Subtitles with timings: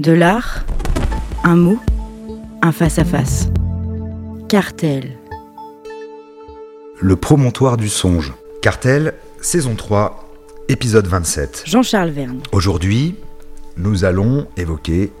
[0.00, 0.64] De l'art,
[1.44, 1.78] un mot,
[2.62, 3.46] un face-à-face.
[4.48, 5.16] Cartel.
[7.00, 8.34] Le promontoire du songe.
[8.60, 10.28] Cartel, saison 3,
[10.68, 11.62] épisode 27.
[11.66, 12.40] Jean-Charles Verne.
[12.50, 13.14] Aujourd'hui,
[13.76, 15.12] nous allons évoquer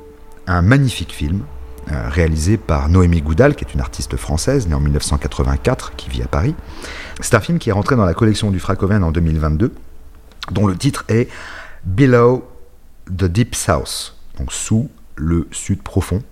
[0.48, 1.44] un magnifique film
[1.92, 6.22] euh, réalisé par Noémie Goudal, qui est une artiste française née en 1984, qui vit
[6.24, 6.56] à Paris.
[7.20, 9.72] C'est un film qui est rentré dans la collection du Fracoven en 2022,
[10.50, 11.28] dont le titre est
[11.84, 12.44] Below
[13.06, 16.22] the Deep South, donc sous le sud profond.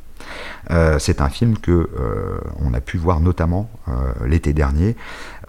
[0.70, 4.97] Euh, c'est un film que euh, on a pu voir notamment euh, l'été dernier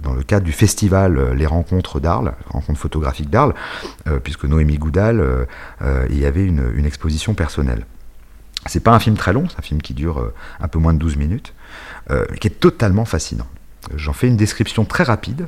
[0.02, 3.54] dans le cadre du festival Les Rencontres d'Arles, Rencontres photographiques d'Arles,
[4.24, 5.48] puisque Noémie Goudal
[6.10, 7.86] y avait une, exposition personnelle.
[8.66, 11.00] C'est pas un film très long, c'est un film qui dure un peu moins de
[11.00, 11.54] 12 minutes,
[12.42, 13.48] qui est totalement fascinant.
[13.96, 15.48] J'en fais une description très rapide.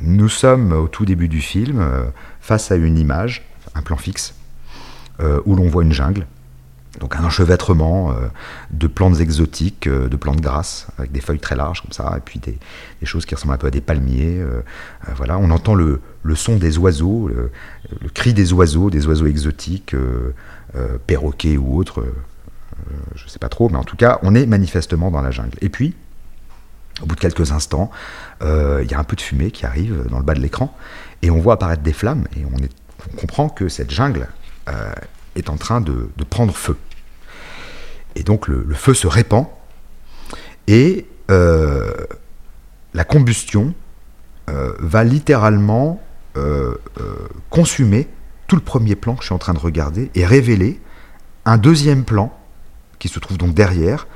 [0.00, 1.84] nous sommes au tout début du film
[2.40, 4.34] face à une image, un plan fixe,
[5.44, 6.26] où l'on voit une jungle,
[6.98, 8.28] donc un enchevêtrement euh,
[8.72, 12.20] de plantes exotiques, euh, de plantes grasses, avec des feuilles très larges comme ça, et
[12.20, 12.58] puis des,
[13.04, 14.40] choses qui ressemblent un peu à des palmiers.
[14.40, 14.62] Euh,
[15.14, 16.00] voilà, on entend le,
[16.34, 17.50] son des oiseaux, le,
[18.12, 19.94] cri des oiseaux, des oiseaux exotiques,
[21.06, 22.04] perroquets ou autres,
[23.14, 25.56] je ne sais pas trop, mais en tout cas, on est manifestement dans la jungle.
[25.60, 25.94] Et puis,
[27.02, 27.90] au bout de quelques instants,
[28.42, 30.76] il y a un peu de fumée qui arrive dans le bas de l'écran,
[31.22, 34.28] et on voit apparaître des flammes, et on comprend que cette jungle
[35.36, 36.76] est en train de, prendre feu.
[38.14, 39.46] Et donc le, feu se répand
[40.66, 41.92] et euh,
[42.94, 43.74] la combustion
[44.48, 46.02] euh, va littéralement
[46.36, 46.74] euh,
[47.50, 48.08] consumer
[48.46, 50.80] tout le premier plan que je suis en train de regarder et révéler
[51.44, 52.36] un deuxième plan
[52.98, 54.06] qui se trouve donc derrière.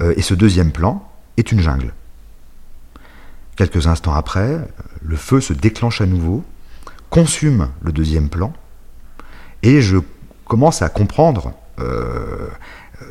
[0.00, 1.94] et ce deuxième plan est une jungle.
[3.56, 4.58] Quelques instants après,
[5.00, 6.44] le feu se déclenche à nouveau,
[7.08, 8.52] consume le deuxième plan,
[9.66, 9.98] et je
[10.44, 11.52] commence à comprendre.
[11.80, 12.48] Euh,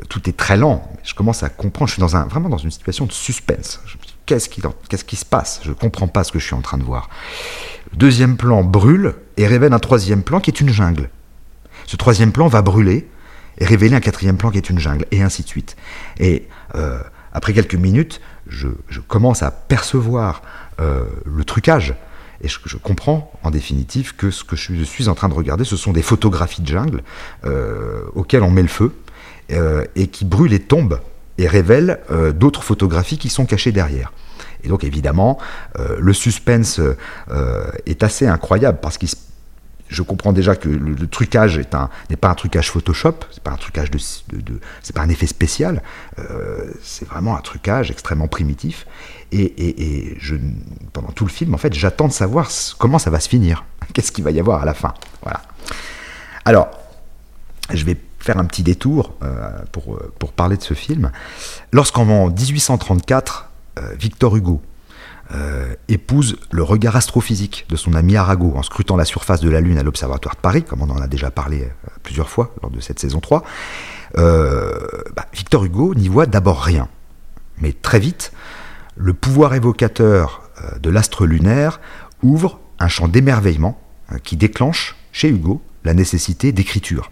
[0.09, 0.89] tout est très lent.
[1.03, 1.89] Je commence à comprendre.
[1.89, 3.81] Je suis dans un, vraiment dans une situation de suspense.
[4.25, 5.59] Qu'est-ce qui, se passe?
[5.63, 7.09] Je ne comprends pas ce que je suis en train de voir.
[7.91, 11.09] Le deuxième plan brûle et révèle un troisième plan qui est une jungle.
[11.85, 13.07] Ce troisième plan va brûler
[13.59, 15.77] et révéler un quatrième plan qui est une jungle, et ainsi de suite.
[16.19, 16.99] Et euh,
[17.33, 18.67] après quelques minutes, je,
[19.07, 20.41] commence à percevoir
[20.79, 21.93] euh, le trucage
[22.41, 25.77] et je, comprends en définitive que ce que je suis en train de regarder, ce
[25.77, 27.01] sont des photographies de jungle
[27.45, 28.93] euh, auxquelles on met le feu
[29.51, 30.99] euh, et qui brûlent et tombent
[31.37, 34.11] et révèlent euh, d'autres photographies qui sont cachées derrière.
[34.63, 35.37] Et donc évidemment,
[35.99, 36.81] le suspense
[37.85, 39.15] est assez incroyable parce qu'il se
[39.87, 43.91] je comprends déjà que le, trucage n'est pas un trucage Photoshop, c'est pas un trucage
[43.91, 43.99] de,
[44.81, 45.83] c'est pas un effet spécial,
[46.19, 48.87] euh, c'est vraiment un trucage extrêmement primitif.
[49.31, 50.17] Et,
[50.93, 54.11] pendant tout le film, en fait, j'attends de savoir comment ça va se finir, qu'est-ce
[54.11, 54.93] qu'il va y avoir à la fin?
[55.21, 55.41] Voilà.
[56.45, 56.69] Alors,
[57.73, 61.11] je vais faire un petit détour euh, pour, pour parler de ce film.
[61.71, 64.61] Lorsqu'en 1834, euh, Victor Hugo
[65.33, 69.59] euh, épouse le regard astrophysique de son ami Arago en scrutant la surface de la
[69.59, 72.69] Lune à l'Observatoire de Paris, comme on en a déjà parlé euh, plusieurs fois lors
[72.69, 73.43] de cette saison 3,
[74.19, 76.89] euh, bah, Victor Hugo n'y voit d'abord rien.
[77.57, 78.33] Mais très vite,
[78.95, 80.43] le pouvoir évocateur
[80.79, 81.81] de l'astre lunaire
[82.21, 83.81] ouvre un champ d'émerveillement
[84.23, 87.11] qui déclenche chez Hugo la nécessité d'écriture.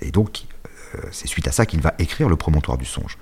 [0.00, 0.44] Et donc,
[1.10, 3.18] c'est suite à ça qu'il va écrire le promontoire du songe.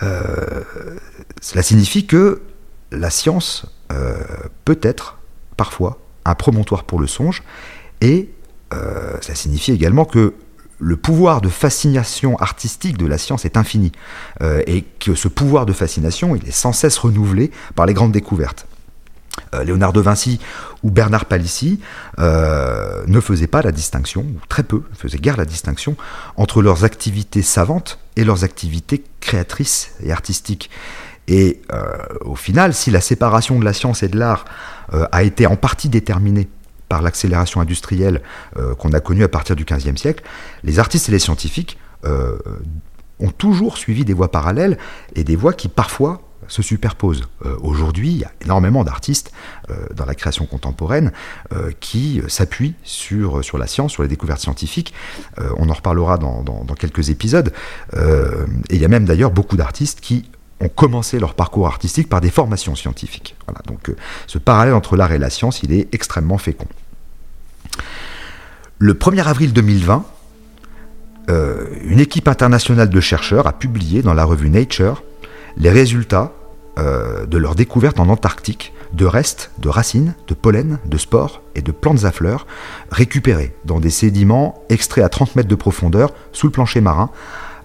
[0.00, 2.42] cela signifie que
[2.92, 4.18] la science euh,
[4.64, 5.18] peut être
[5.56, 7.42] parfois un promontoire pour le songe,
[8.00, 8.30] et
[8.72, 10.34] euh, ça signifie également que
[10.78, 13.92] le pouvoir de fascination artistique de la science est infini,
[14.42, 18.66] euh, et que ce pouvoir de fascination, est sans cesse renouvelé par les grandes découvertes.
[19.64, 20.38] Léonard de Vinci
[20.82, 21.80] ou Bernard Palissy
[22.18, 25.96] ne faisaient pas la distinction, ou très peu, ne faisaient guère la distinction,
[26.36, 30.68] entre leurs activités savantes et leurs activités créatrices et artistiques.
[31.30, 34.44] Et euh, au final, si la séparation de la science et de l'art
[34.92, 36.48] euh, a été en partie déterminée
[36.88, 38.20] par l'accélération industrielle
[38.56, 40.24] euh, qu'on a connue à partir du XVe siècle,
[40.64, 41.78] les artistes et les scientifiques
[43.20, 44.78] ont toujours suivi des voies parallèles
[45.14, 47.28] et des voies qui parfois se superposent.
[47.60, 49.32] Aujourd'hui, il y a énormément d'artistes
[49.94, 51.12] dans la création contemporaine
[51.78, 54.94] qui s'appuient sur, sur la science, sur les découvertes scientifiques.
[55.58, 57.52] on en reparlera dans, dans quelques épisodes.
[57.94, 60.24] et il y a même d'ailleurs beaucoup d'artistes qui
[60.60, 63.34] ont commencé leur parcours artistique par des formations scientifiques.
[63.46, 63.96] Voilà, donc euh,
[64.26, 66.68] ce parallèle entre l'art et la science, il est extrêmement fécond.
[68.78, 70.04] Le 1er avril 2020,
[71.28, 75.02] euh, une équipe internationale de chercheurs a publié dans la revue Nature
[75.56, 76.32] les résultats
[76.76, 81.72] de leur découverte en Antarctique de restes de racines, de pollen, de spores et de
[81.72, 82.46] plantes à fleurs
[82.90, 87.10] récupérés dans des sédiments extraits à 30 mètres de profondeur sous le plancher marin,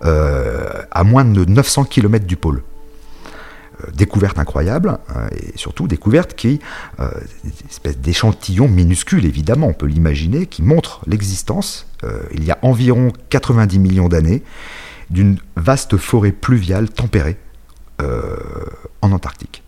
[0.02, 2.62] à moins de 900 km du pôle.
[3.86, 6.60] Euh, découverte incroyable, euh, et surtout découverte qui,
[7.00, 7.10] euh,
[7.44, 11.88] une espèce d'échantillon minuscule évidemment, on peut l'imaginer, qui montre l'existence,
[12.36, 14.44] il y a environ 90 millions d'années,
[15.10, 17.36] d'une vaste forêt pluviale tempérée
[19.02, 19.64] en Antarctique.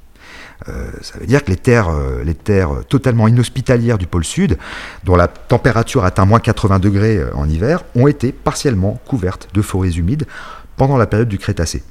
[0.68, 1.90] ça veut dire que les terres,
[2.24, 4.60] les terres totalement inhospitalières du pôle sud,
[5.04, 9.94] dont la température atteint moins 80 degrés en hiver, ont été partiellement couvertes de forêts
[9.94, 10.28] humides
[10.76, 11.82] pendant la période du Crétacé.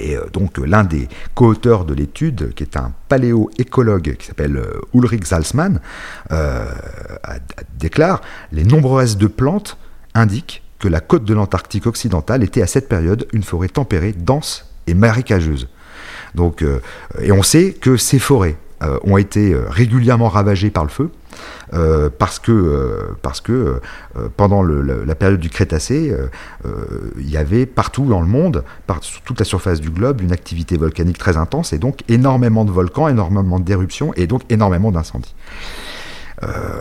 [0.00, 4.80] Et euh, donc l'un des co-auteurs de l'étude, qui est un paléo-écologue qui s'appelle euh,
[4.94, 5.80] Ulrich Salzmann,
[6.30, 6.70] euh,
[7.78, 8.20] déclare
[8.52, 9.76] Les nombreux restes de plantes
[10.14, 14.72] indiquent que la côte de l'Antarctique occidentale était à cette période une forêt tempérée, dense
[14.86, 15.68] et marécageuse.
[16.34, 16.64] Donc,
[17.20, 18.56] et on sait que ces forêts
[19.04, 21.10] ont été régulièrement ravagées par le feu,
[21.74, 23.80] euh, parce que, euh,
[24.16, 26.14] euh, pendant la, période du Crétacé,
[27.18, 28.64] il y avait partout dans le monde,
[29.00, 32.70] sur toute la surface du globe, une activité volcanique très intense et donc énormément de
[32.70, 35.34] volcans, énormément d'éruptions et donc énormément d'incendies.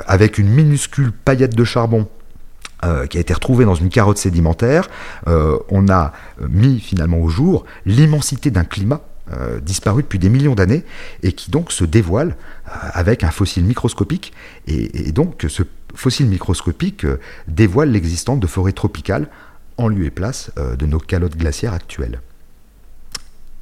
[0.08, 2.08] avec une minuscule paillette de charbon
[3.10, 4.90] qui a été retrouvée dans une carotte sédimentaire,
[5.28, 6.14] on a
[6.50, 9.02] mis finalement au jour l'immensité d'un climat
[9.62, 10.84] disparu depuis des millions d'années
[11.24, 12.36] et qui donc se dévoile
[12.66, 14.34] avec un fossile microscopique.
[14.68, 15.64] Et, donc ce
[15.96, 19.28] fossile microscopique euh, dévoile l'existence de forêts tropicales
[19.78, 22.22] en lieu et place euh, de nos calottes glaciaires actuelles.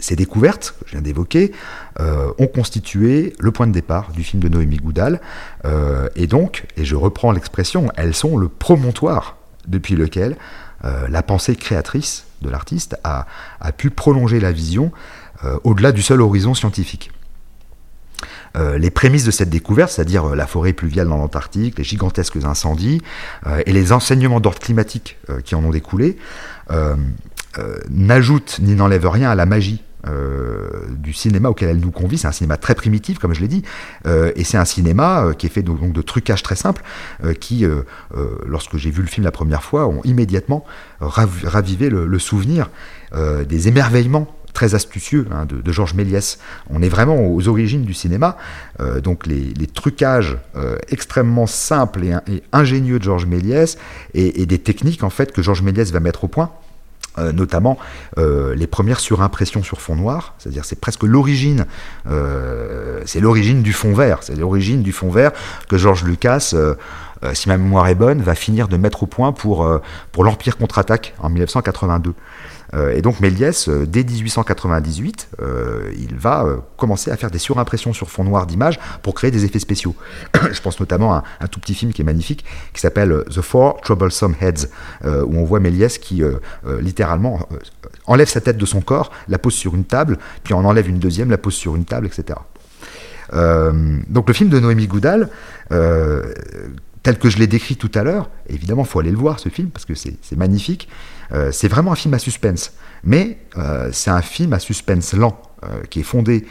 [0.02, 1.52] Ces découvertes, que je viens d'évoquer,
[2.00, 5.20] euh, ont constitué le point de départ du film de Noémie Goudal.
[6.16, 9.36] et donc, et je reprends l'expression, elles sont le promontoire
[9.68, 10.38] depuis lequel
[10.84, 13.26] la pensée créatrice de l'artiste a,
[13.76, 14.94] pu prolonger la vision
[15.64, 17.12] au-delà du seul horizon scientifique.
[18.58, 22.38] Euh, les prémices de cette découverte, c'est-à-dire euh, la forêt pluviale dans l'Antarctique, les gigantesques
[22.44, 23.02] incendies
[23.46, 26.18] euh, et les enseignements d'ordre climatique qui en ont découlé,
[27.90, 29.84] n'ajoutent ni n'enlèvent rien à la magie
[30.92, 32.18] du cinéma auquel elle nous convie.
[32.18, 33.64] C'est un cinéma très primitif, comme je l'ai dit,
[34.06, 36.84] et c'est un cinéma qui est fait donc, de trucages très simples,
[37.40, 37.66] qui,
[38.46, 40.64] lorsque j'ai vu le film la première fois, ont immédiatement
[41.00, 42.70] ravivé le souvenir
[43.14, 44.28] des émerveillements
[44.60, 46.38] très astucieux hein, de, Georges Méliès.
[46.70, 48.36] On est vraiment aux origines du cinéma.
[48.82, 53.78] Euh, donc les, trucages euh, extrêmement simples et, ingénieux de Georges Méliès
[54.14, 56.52] et, des techniques en fait que Georges Méliès va mettre au point.
[57.18, 57.78] Euh, notamment
[58.18, 61.66] les premières surimpressions sur fond noir, c'est-à-dire c'est presque l'origine,
[63.06, 65.32] c'est l'origine du fond vert, c'est l'origine du fond vert
[65.70, 66.54] que Georges Lucas,
[67.34, 69.68] si ma mémoire est bonne, va finir de mettre au point pour,
[70.12, 72.14] pour l'Empire contre-attaque en 1982.
[72.74, 76.46] Euh, et donc Méliès, euh, dès 1898, euh, il va
[76.78, 79.96] commencer à faire des surimpressions sur fond noir d'images pour créer des effets spéciaux.
[80.52, 83.82] Je pense notamment à un tout petit film qui est magnifique, qui s'appelle The Four
[83.82, 84.68] Troublesome Heads,
[85.04, 86.22] où on voit Méliès qui
[86.80, 87.48] littéralement
[88.06, 91.00] enlève sa tête de son corps, la pose sur une table, puis en enlève une
[91.00, 92.40] deuxième, la pose sur une table, etc.
[93.32, 95.30] donc le film de Noémie Goudal,
[97.04, 99.50] tel que je l'ai décrit tout à l'heure, évidemment, il faut aller le voir ce
[99.50, 100.90] film parce que c'est magnifique.
[101.32, 102.74] Euh, c'est vraiment un film à suspense,
[103.04, 106.46] mais euh, c'est un film à suspense lent euh, qui est fondé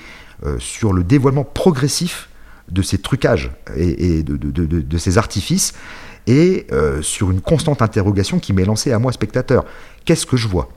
[0.61, 2.29] sur le dévoilement progressif
[2.71, 5.73] de ces trucages et, de, ces artifices
[6.29, 6.69] et
[7.01, 9.65] sur une constante interrogation qui m'est lancée à moi, spectateur.
[10.05, 10.69] Qu'est-ce que je vois?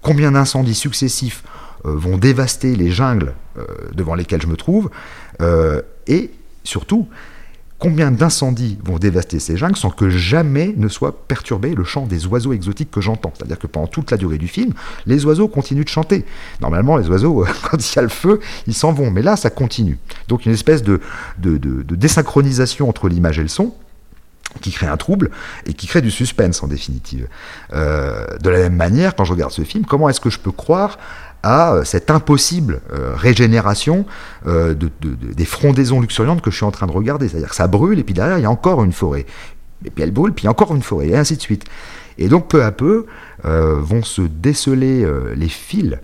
[0.00, 1.44] Combien d'incendies successifs
[1.84, 3.34] vont dévaster les jungles
[3.92, 4.88] devant lesquelles je me trouve?
[6.06, 6.30] Et
[6.64, 7.08] surtout,
[7.82, 12.26] Combien d'incendies vont dévaster ces jungles sans que jamais ne soit perturbé le chant des
[12.26, 13.32] oiseaux exotiques que j'entends?
[13.36, 14.72] C'est-à-dire que pendant toute la durée du film,
[15.04, 16.24] les oiseaux continuent de chanter.
[16.60, 19.10] Normalement, les oiseaux, quand il y a le feu, ils s'en vont.
[19.10, 19.98] Mais là, ça continue.
[20.28, 21.00] Donc une espèce de,
[21.38, 21.58] de,
[21.96, 23.74] désynchronisation entre l'image et le son
[24.60, 25.32] qui crée un trouble
[25.66, 27.26] et qui crée du suspense en définitive.
[27.72, 30.52] Euh, de la même manière, quand je regarde ce film, comment est-ce que je peux
[30.52, 30.98] croire
[31.42, 34.06] à euh, cette impossible euh, régénération
[34.46, 37.28] euh, des frondaisons luxuriantes que je suis en train de regarder.
[37.28, 39.26] C'est-à-dire que ça brûle, et puis derrière, il y a encore une forêt.
[39.84, 41.64] Et puis elle brûle, puis encore une forêt, et ainsi de suite.
[42.18, 43.06] Et donc peu à peu
[43.42, 45.98] vont se déceler les fils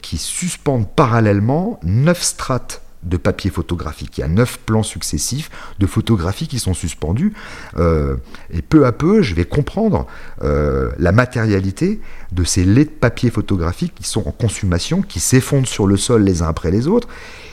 [0.00, 4.18] qui suspendent parallèlement neuf strates de papier photographique.
[4.18, 7.32] Il y a neuf plans successifs de photographies qui sont suspendus.
[7.76, 8.16] Euh,
[8.50, 10.06] et peu à peu, je vais comprendre
[10.42, 12.00] euh, la matérialité
[12.32, 16.24] de ces laits de papier photographique qui sont en consommation, qui s'effondrent sur le sol
[16.24, 17.08] les uns après les autres.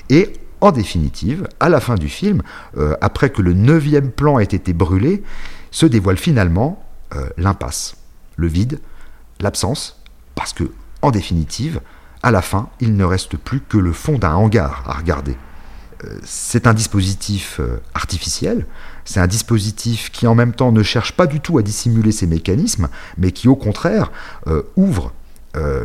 [0.10, 2.42] Et en définitive, à la fin du film,
[2.78, 5.24] euh, après que le neuvième plan ait été brûlé,
[5.72, 6.80] se dévoile finalement
[7.38, 7.96] l'impasse,
[8.38, 8.80] le vide,
[9.40, 10.02] l'absence,
[10.34, 10.64] parce que,
[11.04, 11.80] en définitive,
[12.24, 15.36] à la fin, il ne reste plus que le fond d'un hangar à regarder.
[16.06, 18.66] Euh, c'est un dispositif euh, artificiel,
[19.06, 22.28] c'est un dispositif qui en même temps ne cherche pas du tout à dissimuler ses
[22.28, 22.88] mécanismes,
[23.18, 24.12] mais qui au contraire
[24.48, 25.14] euh, ouvre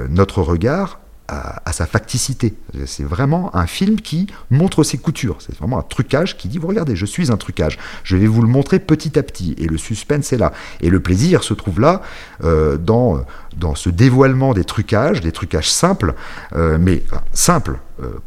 [0.09, 2.55] notre regard à, sa facticité.
[2.87, 5.37] C'est vraiment un film qui montre ses coutures.
[5.41, 7.79] C'est vraiment un trucage qui dit, vous regardez, je suis un trucage.
[8.03, 9.55] Je vais vous le montrer petit à petit.
[9.59, 10.53] Et le suspense est là.
[10.81, 12.03] Et le plaisir se trouve là,
[12.45, 13.25] euh, dans,
[13.57, 16.15] dans ce dévoilement des trucages, des trucages simples,
[16.55, 17.79] euh, mais simples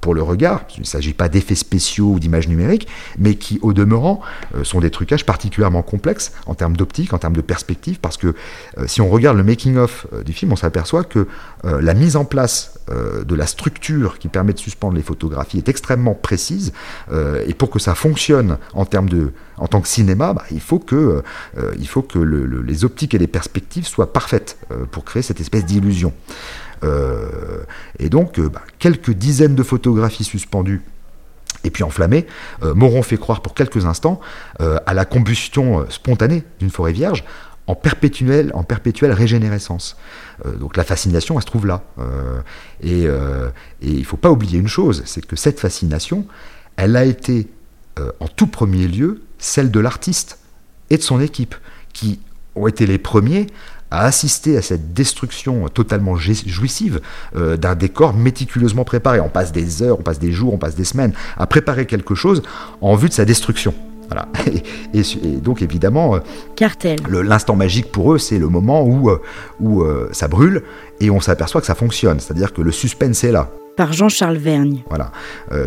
[0.01, 0.63] pour le regard.
[0.75, 2.87] Il ne s'agit pas d'effets spéciaux ou d'images numériques,
[3.17, 4.21] mais qui, au demeurant,
[4.63, 8.35] sont des trucages particulièrement complexes en termes d'optique, en termes de perspective, parce que
[8.85, 11.27] si on regarde le making-of du film, on s'aperçoit que
[11.63, 15.69] la mise en place euh, de la structure qui permet de suspendre les photographies est
[15.69, 16.73] extrêmement précise.
[17.11, 20.59] Euh, et pour que ça fonctionne en termes de, en tant que cinéma, bah, il
[20.59, 21.21] faut que,
[21.57, 24.57] euh, il faut que les optiques et les perspectives soient parfaites
[24.91, 26.13] pour créer cette espèce d'illusion.
[26.83, 30.81] Et donc, bah, quelques dizaines de photographies suspendues
[31.63, 32.25] et puis enflammées
[32.63, 34.19] m'auront fait croire pour quelques instants
[34.59, 37.23] à la combustion spontanée d'une forêt vierge
[37.67, 39.95] en perpétuelle, en perpétuelle régénérescence.
[40.45, 41.83] Euh, donc la fascination, elle se trouve là.
[41.99, 42.41] Euh,
[42.85, 43.49] euh,
[43.81, 46.25] et, il ne faut pas oublier une chose, c'est que cette fascination,
[46.75, 47.47] elle a été
[48.19, 50.39] en tout premier lieu celle de l'artiste
[50.89, 51.55] et de son équipe,
[51.93, 52.19] qui
[52.55, 53.47] ont été les premiers
[53.91, 57.01] à assister à cette destruction totalement jouissive
[57.35, 59.19] d'un décor méticuleusement préparé.
[59.19, 62.15] On passe des heures, on passe des jours, on passe des semaines à préparer quelque
[62.15, 62.41] chose
[62.81, 63.73] en vue de sa destruction.
[64.11, 64.27] Voilà.
[64.93, 65.03] Et,
[65.37, 66.19] donc évidemment, euh,
[66.55, 66.99] Cartel.
[67.09, 69.21] l'instant magique pour eux, c'est le moment où, euh,
[69.59, 70.63] où euh, ça brûle
[70.99, 72.19] et on s'aperçoit que ça fonctionne.
[72.19, 73.49] C'est-à-dire que le suspense est là.
[73.77, 74.83] Par Jean-Charles Vergne.
[74.89, 75.11] Voilà.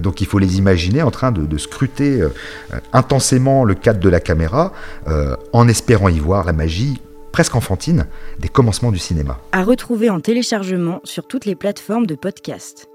[0.02, 2.22] donc il faut les imaginer en train de, scruter
[2.92, 4.72] intensément le cadre de la caméra,
[5.54, 7.00] en espérant y voir la magie
[7.34, 8.06] presque enfantine
[8.38, 9.40] des commencements du cinéma.
[9.50, 12.88] À retrouver en téléchargement sur toutes les plateformes de podcast.